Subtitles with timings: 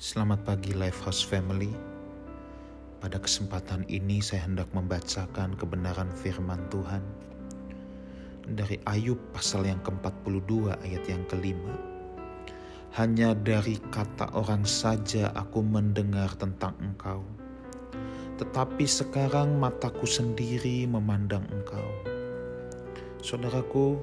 [0.00, 1.68] Selamat pagi Lifehouse Family.
[3.04, 7.04] Pada kesempatan ini saya hendak membacakan kebenaran firman Tuhan
[8.48, 11.76] dari Ayub pasal yang ke-42 ayat yang kelima.
[12.96, 17.20] Hanya dari kata orang saja aku mendengar tentang engkau.
[18.40, 21.88] Tetapi sekarang mataku sendiri memandang engkau.
[23.20, 24.00] Saudaraku,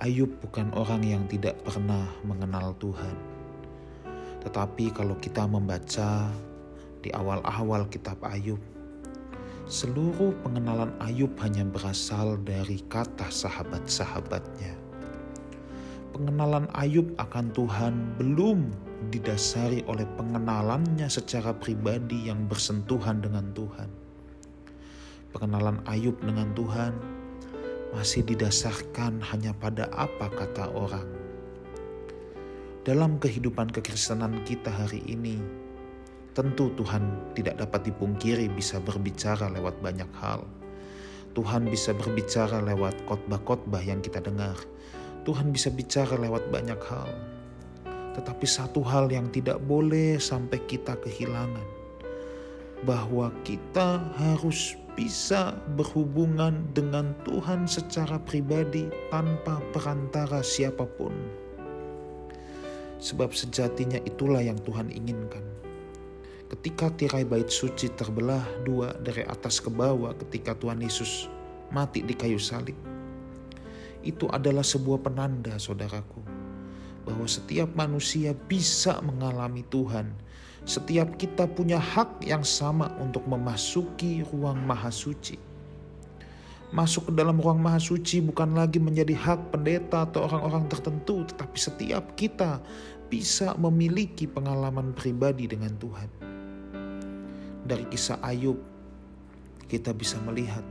[0.00, 3.31] Ayub bukan orang yang tidak pernah mengenal Tuhan.
[4.42, 6.26] Tetapi kalau kita membaca
[7.02, 8.58] di awal-awal kitab Ayub.
[9.66, 14.74] Seluruh pengenalan Ayub hanya berasal dari kata sahabat-sahabatnya.
[16.12, 18.68] Pengenalan Ayub akan Tuhan belum
[19.10, 23.88] didasari oleh pengenalannya secara pribadi yang bersentuhan dengan Tuhan.
[25.32, 26.92] Pengenalan Ayub dengan Tuhan
[27.96, 31.21] masih didasarkan hanya pada apa kata orang.
[32.82, 35.38] Dalam kehidupan kekristenan kita hari ini,
[36.32, 40.48] Tentu Tuhan tidak dapat dipungkiri bisa berbicara lewat banyak hal.
[41.36, 44.56] Tuhan bisa berbicara lewat khotbah-khotbah yang kita dengar.
[45.28, 47.12] Tuhan bisa bicara lewat banyak hal.
[48.16, 51.68] Tetapi satu hal yang tidak boleh sampai kita kehilangan.
[52.88, 61.41] Bahwa kita harus bisa berhubungan dengan Tuhan secara pribadi tanpa perantara siapa pun.
[63.02, 65.42] Sebab sejatinya itulah yang Tuhan inginkan
[66.52, 71.32] ketika tirai bait suci terbelah dua dari atas ke bawah ketika Tuhan Yesus
[71.72, 72.76] mati di kayu salib.
[74.04, 76.20] Itu adalah sebuah penanda saudaraku
[77.08, 80.12] bahwa setiap manusia bisa mengalami Tuhan.
[80.62, 85.34] Setiap kita punya hak yang sama untuk memasuki ruang maha suci.
[86.72, 91.56] Masuk ke dalam ruang maha suci bukan lagi menjadi hak pendeta atau orang-orang tertentu, tetapi
[91.60, 92.64] setiap kita
[93.12, 96.32] bisa memiliki pengalaman pribadi dengan Tuhan
[97.62, 98.58] dari kisah Ayub,
[99.70, 100.66] kita bisa melihat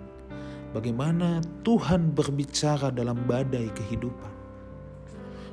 [0.75, 4.33] bagaimana Tuhan berbicara dalam badai kehidupan.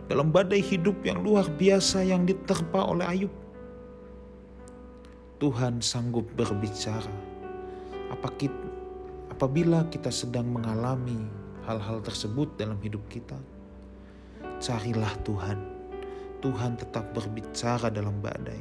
[0.08, 3.34] Dalam badai hidup yang luar biasa yang diterpa oleh Ayub.
[5.38, 7.12] Tuhan sanggup berbicara.
[8.08, 8.68] Apa kita,
[9.38, 11.22] apabila kita sedang mengalami
[11.62, 13.38] hal-hal tersebut dalam hidup kita,
[14.58, 15.78] carilah Tuhan.
[16.42, 18.58] Tuhan tetap berbicara dalam badai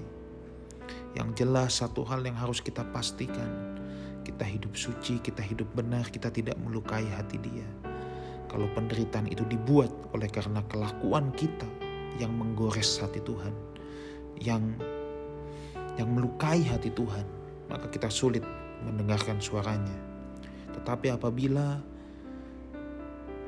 [1.18, 3.74] yang jelas satu hal yang harus kita pastikan,
[4.22, 7.66] kita hidup suci, kita hidup benar, kita tidak melukai hati dia.
[8.46, 11.66] Kalau penderitaan itu dibuat oleh karena kelakuan kita
[12.22, 13.54] yang menggores hati Tuhan,
[14.38, 14.78] yang
[15.98, 17.26] yang melukai hati Tuhan,
[17.66, 18.46] maka kita sulit
[18.86, 20.17] mendengarkan suaranya.
[20.78, 21.82] Tetapi apabila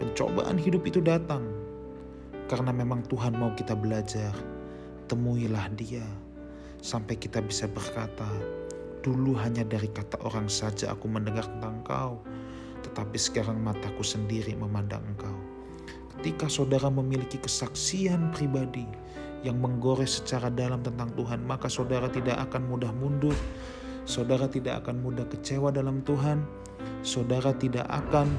[0.02, 1.46] pencobaan hidup itu datang,
[2.50, 4.34] karena memang Tuhan mau kita belajar,
[5.06, 6.06] temuilah Dia,
[6.82, 8.28] sampai kita bisa berkata,
[9.00, 12.20] Dulu hanya dari kata orang saja aku mendengar tentang engkau,
[12.84, 15.38] tetapi sekarang mataku sendiri memandang engkau.
[16.20, 18.84] Ketika saudara memiliki kesaksian pribadi
[19.48, 23.36] yang menggores secara dalam tentang Tuhan, maka saudara tidak akan mudah mundur,
[24.04, 26.44] saudara tidak akan mudah kecewa dalam Tuhan,
[27.02, 28.32] saudara tidak akan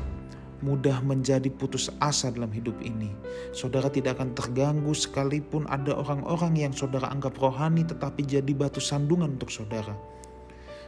[0.61, 3.09] mudah menjadi putus asa dalam hidup ini.
[3.57, 9.41] Saudara tidak akan terganggu sekalipun ada orang-orang yang saudara anggap rohani tetapi jadi batu sandungan
[9.41, 9.97] untuk saudara.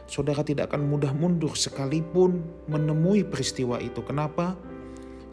[0.05, 4.03] Saudara tidak akan mudah mundur sekalipun menemui peristiwa itu.
[4.05, 4.53] Kenapa?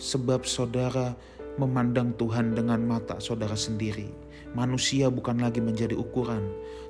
[0.00, 1.12] Sebab saudara
[1.60, 4.08] memandang Tuhan dengan mata saudara sendiri.
[4.56, 6.42] Manusia bukan lagi menjadi ukuran,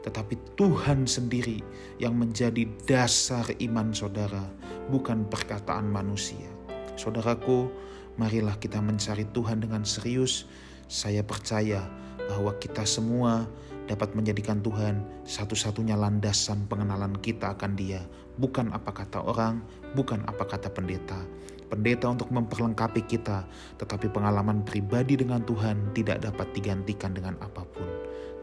[0.07, 1.61] tetapi Tuhan sendiri
[2.01, 4.41] yang menjadi dasar iman saudara,
[4.89, 6.49] bukan perkataan manusia.
[6.97, 7.69] Saudaraku,
[8.17, 10.49] marilah kita mencari Tuhan dengan serius.
[10.89, 11.85] Saya percaya
[12.33, 13.45] bahwa kita semua
[13.91, 18.07] dapat menjadikan Tuhan satu-satunya landasan pengenalan kita akan Dia,
[18.39, 19.67] bukan apa kata orang,
[19.99, 21.19] bukan apa kata pendeta.
[21.67, 23.47] Pendeta untuk memperlengkapi kita,
[23.83, 27.87] tetapi pengalaman pribadi dengan Tuhan tidak dapat digantikan dengan apa pun.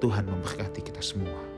[0.03, 1.56] Tuhan memberkati kita semua.